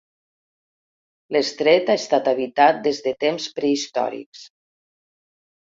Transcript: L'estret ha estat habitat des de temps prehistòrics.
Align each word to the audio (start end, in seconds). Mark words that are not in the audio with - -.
L'estret 1.35 1.91
ha 1.93 1.97
estat 2.03 2.29
habitat 2.33 2.81
des 2.89 3.03
de 3.09 3.15
temps 3.27 3.47
prehistòrics. 3.61 4.43